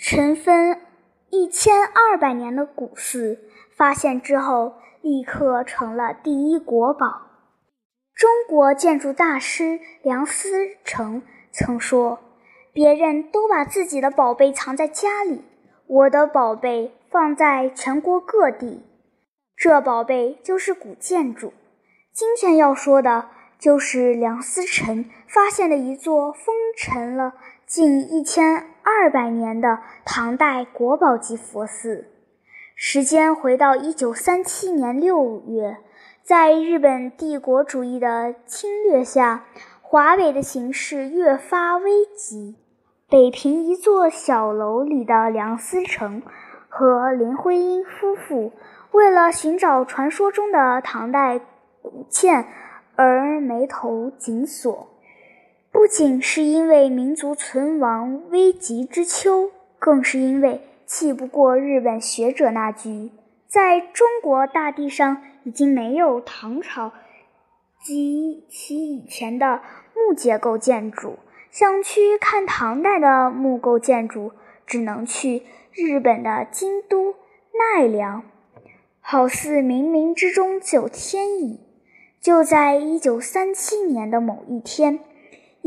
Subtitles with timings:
[0.00, 0.78] 尘封
[1.28, 3.40] 一千二百年的古寺，
[3.76, 7.22] 发现之后立刻成了第一国宝。
[8.14, 12.20] 中国建筑大师梁思成曾说
[12.72, 15.42] ：“别人都把自己的宝贝藏在家里，
[15.88, 18.84] 我的宝贝放在全国各地。
[19.56, 21.52] 这宝贝就是古建筑。”
[22.14, 27.34] 今天要说的就是梁思成发现的一座封尘了
[27.66, 32.06] 近一千二百年的唐代国宝级佛寺。
[32.74, 35.76] 时间回到一九三七年六月，
[36.22, 39.44] 在日本帝国主义的侵略下，
[39.82, 42.56] 华北的形势越发危急。
[43.10, 46.22] 北平一座小楼里的梁思成
[46.70, 48.52] 和林徽因夫妇，
[48.92, 51.40] 为了寻找传说中的唐代。
[51.80, 52.44] 古建
[52.96, 54.88] 而眉头紧锁，
[55.88, 63.10] 不仅是因为民族存亡危急之秋，更是因为气不过日本学者那句
[63.48, 66.92] ：“在中国大地上已经没有唐朝
[67.82, 69.62] 及其以前的
[69.94, 71.16] 木结构建筑，
[71.50, 74.32] 想去看唐代的木构建筑，
[74.66, 77.14] 只能去日本的京都、
[77.78, 78.24] 奈良。
[79.00, 81.60] 好似冥冥之中自有天意。”
[82.20, 84.98] 就在一九三七年的某一天，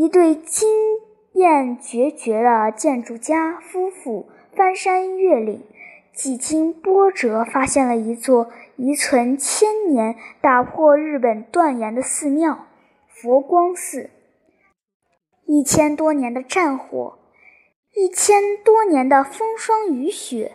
[0.02, 0.67] 一对经
[1.33, 5.63] 验绝绝的建筑家夫妇翻山越岭，
[6.11, 12.66] 几经波折，发现了一座遗存千年、打破日本断崖的寺庙——
[13.07, 14.09] 佛光寺。
[15.45, 17.19] 一千多年的战火，
[17.94, 20.53] 一千多年的风霜雨雪，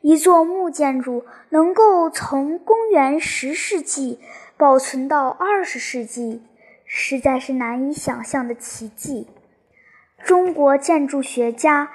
[0.00, 4.18] 一座木建筑能够从公元十世纪。
[4.56, 6.42] 保存到二十世纪，
[6.90, 9.28] 实在是难以想象的奇迹。
[10.24, 11.90] 中国建筑学家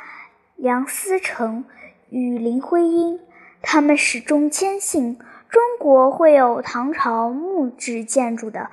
[0.55, 1.65] 梁思成
[2.09, 3.19] 与林徽因，
[3.63, 5.17] 他们始终坚信
[5.49, 8.69] 中国会有唐朝木质建筑的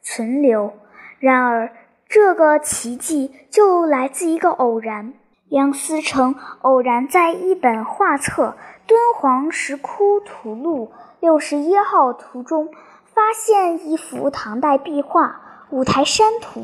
[0.00, 0.72] 存留。
[1.18, 1.72] 然而，
[2.08, 5.12] 这个奇迹就来自一个偶然。
[5.48, 8.56] 梁思成偶然在一本画册
[8.88, 12.70] 《敦煌石窟图录》六十一号图中。
[13.14, 15.28] 发现一幅唐代壁画
[15.70, 16.60] 《五台山图》，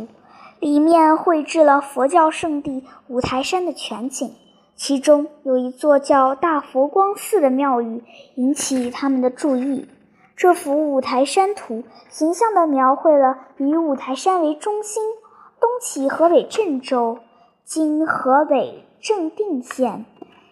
[0.61, 4.35] 里面绘制了佛教圣地五台山的全景，
[4.77, 8.03] 其中有一座叫大佛光寺的庙宇
[8.37, 9.89] 引起他们的注意。
[10.37, 11.77] 这幅《五台山图》
[12.09, 15.03] 形象地描绘了以五台山为中心，
[15.61, 17.19] 东起河北郑州
[17.65, 20.05] （今河北正定县），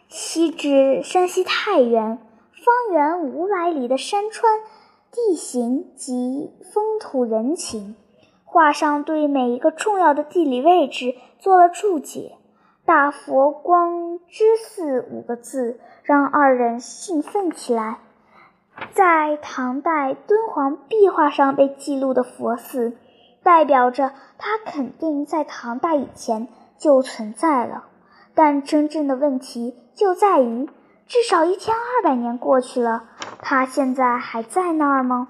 [0.08, 2.18] 西至山西太原，
[2.52, 4.60] 方圆五百里的山川。
[5.10, 7.96] 地形及风土人情，
[8.50, 12.36] 画上对每一个重要的地理位置做了注解。
[12.86, 17.98] 大佛光之寺五个字让二人兴奋起来。
[18.92, 22.96] 在唐代敦煌壁画上被记录的佛寺，
[23.42, 26.48] 代表着它肯定在唐代以前
[26.78, 27.84] 就存在了。
[28.34, 30.70] 但真正的问题就在于，
[31.06, 33.04] 至少一千二百年过去了。
[33.40, 35.28] 他现在还在那儿吗？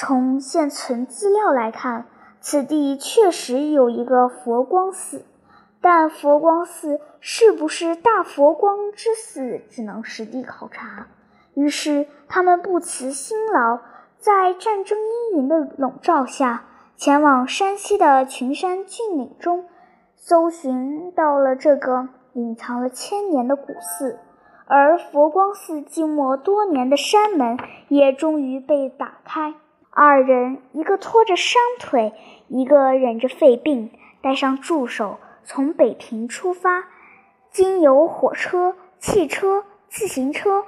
[0.00, 2.06] 从现存资料来看，
[2.40, 5.24] 此地确实有一个佛光寺，
[5.80, 11.08] 但佛光寺是不是大佛光之寺，只能实地考察。
[11.54, 13.80] 于是他们不辞辛劳，
[14.18, 16.62] 在战争阴云的笼罩下，
[16.94, 19.64] 前往山西的群山峻岭中，
[20.14, 24.20] 搜寻到了这个隐藏了千年的古寺。
[24.66, 29.54] 而佛光寺静默多年的山门也终于被打开。
[30.00, 32.12] 二人一个拖着伤腿，
[32.46, 33.90] 一个忍着肺病，
[34.22, 36.84] 带上助手，从北平出发，
[37.50, 40.62] 经由火车、汽车、自行车、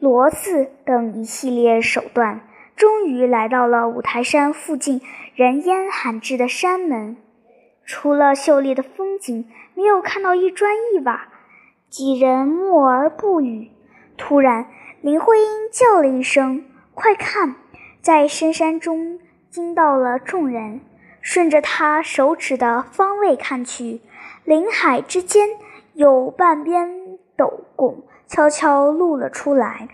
[0.00, 5.02] 骡子等一系列手段，终于来到了五台山附近
[5.34, 7.18] 人烟罕至的山门。
[7.84, 11.28] 除了秀丽的风景，没有看到一砖一瓦。
[11.90, 13.72] 几人默而不语。
[14.16, 14.70] 突然，
[15.02, 17.56] 林徽因叫了一声：“快看！”
[18.00, 19.18] 在深山中
[19.50, 20.80] 惊到了众人。
[21.22, 24.00] 顺着他手指的方位看去，
[24.44, 25.48] 林海之间
[25.92, 29.88] 有半边斗拱悄悄露了出来。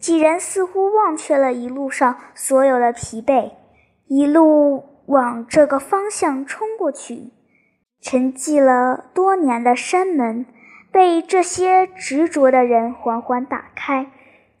[0.00, 3.52] 几人似乎忘却了一路上所有的疲惫，
[4.08, 7.30] 一路往这个方向冲过去。
[8.00, 10.46] 沉寂了多年的山门。
[10.90, 14.10] 被这些执着的人缓缓打开，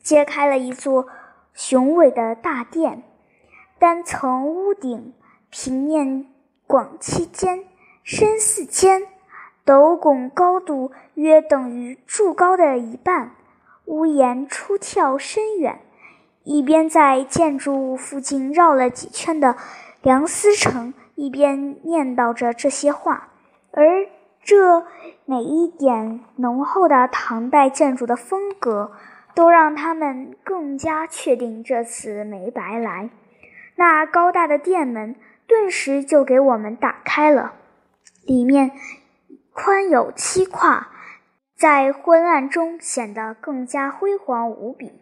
[0.02, 1.06] 揭开了一座
[1.54, 3.02] 雄伟的大殿，
[3.78, 5.12] 单层屋顶，
[5.50, 6.26] 平面
[6.66, 7.64] 广七间，
[8.02, 9.02] 深四间，
[9.64, 13.32] 斗拱高度约等于柱高的一半，
[13.84, 15.80] 屋檐出挑深远。
[16.44, 19.56] 一边在建筑物附近绕了几圈的
[20.00, 23.28] 梁思成，一边念叨着这些话，
[23.70, 24.08] 而
[24.42, 24.84] 这
[25.24, 28.90] 每一点浓厚的唐代建筑的风格，
[29.34, 33.10] 都让他们更加确定这次没白来。
[33.76, 37.54] 那高大的殿门顿时就给我们打开了，
[38.26, 38.72] 里面
[39.52, 40.88] 宽有七跨，
[41.56, 44.92] 在昏暗中显得更加辉煌无比。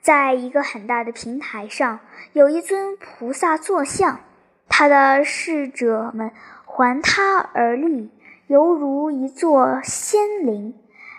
[0.00, 2.00] 在一个很大的平台上，
[2.34, 4.20] 有一尊菩萨坐像，
[4.68, 6.30] 他的侍者们
[6.64, 8.10] 环他而立，
[8.46, 10.74] 犹如一座仙灵。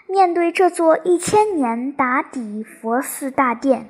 [0.08, 3.90] 面对这座一千年打底佛寺大殿，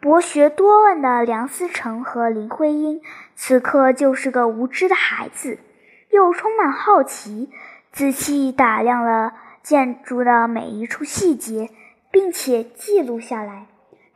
[0.00, 3.00] 博学多问的梁思成和林徽因，
[3.36, 5.58] 此刻就是个无知的孩子，
[6.10, 7.50] 又充满好奇，
[7.92, 11.70] 仔细打量了建筑的每一处细节，
[12.10, 13.66] 并且记录下来。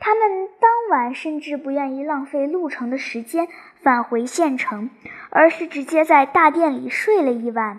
[0.00, 3.48] 他们当晚甚至不愿意浪费路程的时间
[3.80, 4.90] 返回县城，
[5.30, 7.78] 而是直接在大殿里睡了一晚。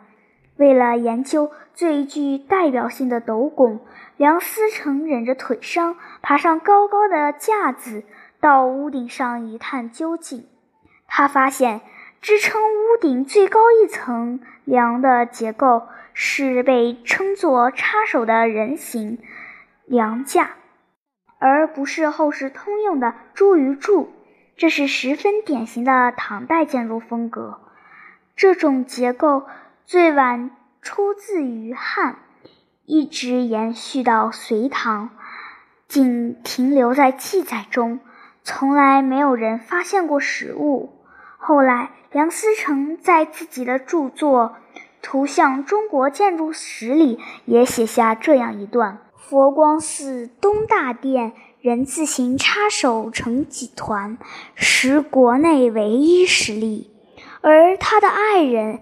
[0.59, 3.79] 为了研究最具代表性的斗拱，
[4.17, 8.03] 梁思成忍着腿伤，爬上高高的架子，
[8.41, 10.45] 到屋顶上一探究竟。
[11.07, 11.79] 他发现，
[12.21, 19.17] 支撑屋顶最高一层梁的结构是被称作插手的人形
[19.85, 20.51] 梁架。
[21.41, 24.11] 而不是后世通用的茱萸柱，
[24.57, 27.61] 这是十分典型的唐代建筑风格。
[28.35, 29.45] 这种结构
[29.89, 30.51] 最晚
[30.83, 32.19] 出自于汉，
[32.85, 35.09] 一直延续到隋唐，
[35.87, 37.99] 仅停留在记载中，
[38.43, 40.93] 从来没有人发现过实物。
[41.39, 44.57] 后来，梁思成在自己的著作
[45.01, 48.99] 《图像中国建筑史》里也写下这样一段。
[49.15, 54.19] 佛光寺东大殿人字形插手成几团，
[54.53, 56.91] 实国内唯一实例。
[57.41, 58.81] 而他的爱人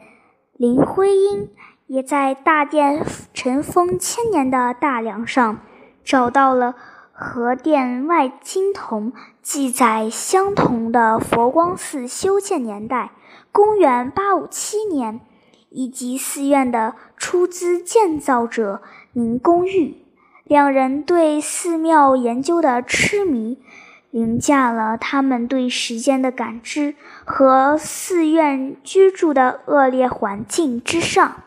[0.58, 1.52] 林徽因
[1.86, 5.60] 也在大殿尘封千年的大梁上
[6.04, 6.76] 找到了
[7.12, 9.14] 和殿外金铜
[9.44, 13.12] 记载相同的佛光寺修建年代——
[13.54, 15.22] 公元八五七年，
[15.70, 18.82] 以及寺院的出资建造者
[19.14, 19.98] 宁公玉。
[20.44, 23.60] 两人对寺庙研究的痴迷，
[24.10, 26.96] 凌驾了他们对时间的感知
[27.26, 31.44] 和寺院居住的恶劣环境之上。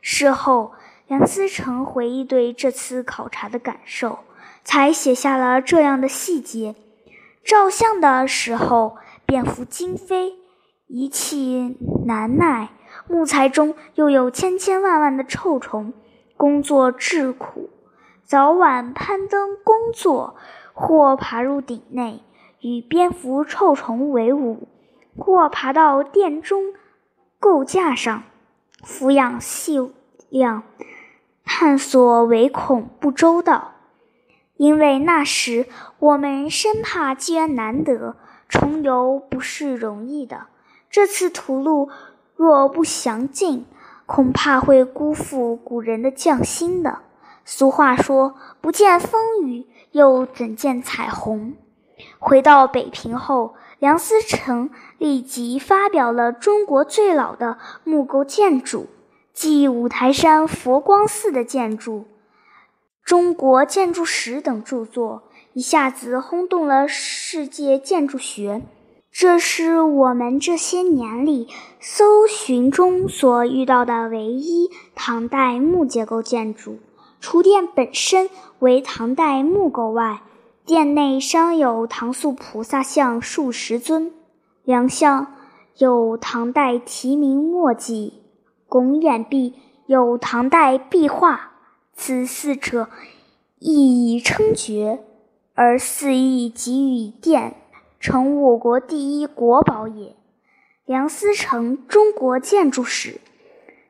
[0.00, 0.72] 事后，
[1.08, 4.20] 梁思成回忆对这次考察的感受，
[4.62, 6.76] 才写下了这样的细节：
[7.44, 10.34] 照相的时候，便服惊飞，
[10.86, 11.76] 仪器
[12.06, 12.70] 难耐，
[13.08, 15.92] 木材中又有千千万万的臭虫，
[16.36, 17.70] 工作至苦。
[18.24, 20.36] 早晚攀登工作，
[20.78, 22.22] 或爬入顶内
[22.60, 24.68] 与蝙蝠、臭虫为伍，
[25.16, 26.74] 或爬到殿中
[27.40, 28.24] 构架上
[28.84, 29.78] 俯仰细
[30.28, 30.64] 量，
[31.46, 33.72] 探索唯恐不周到。
[34.58, 35.66] 因为那时
[35.98, 40.48] 我们生怕机缘难得，重游不是容易的。
[40.90, 41.88] 这次途路
[42.34, 43.64] 若不详尽，
[44.04, 46.98] 恐怕会辜负古人的匠心的。
[47.48, 51.54] 俗话说：“不见风雨，又怎见彩虹？”
[52.18, 58.88] 回到北平后，梁思成立即发表了中国最老的木构建筑，
[59.32, 62.00] 即五台山佛光寺的建筑，
[63.04, 65.22] 《中国建筑史》等著作，
[65.52, 68.62] 一下子轰动了世界建筑学。
[69.12, 71.48] 这是我们这些年里
[71.78, 76.80] 搜寻中所遇到的唯一唐代木结构建筑。
[77.20, 78.30] 除殿本身
[78.60, 80.22] 为唐代木构外，
[80.64, 84.12] 殿内尚有唐塑菩萨像数十尊，
[84.64, 85.34] 梁像
[85.78, 88.22] 有唐代题名墨迹，
[88.68, 89.54] 拱眼壁
[89.86, 91.52] 有唐代壁画。
[91.94, 92.88] 此四者
[93.58, 95.02] 亦已称绝，
[95.54, 97.54] 而四亦给予殿，
[97.98, 100.14] 成我国第一国宝也。
[100.84, 103.12] 梁思成《中国建筑史》。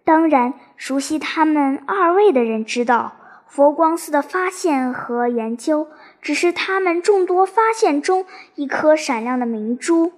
[0.04, 3.14] 当然，熟悉他们二位的人知道，
[3.46, 5.88] 佛光寺的发现和研究
[6.20, 10.12] 只是他们众多发现中一颗闪亮的明珠。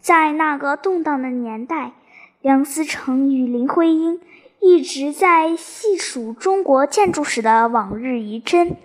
[0.00, 1.92] 在那个动荡的年代，
[2.40, 4.20] 梁思成与林徽因
[4.60, 8.76] 一直在细数中国建筑史的往日遗珍。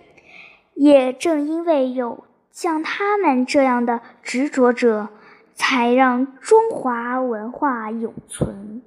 [0.74, 5.10] 也正因为有像他们这样的执着者，
[5.54, 8.82] 才让中华文化永存。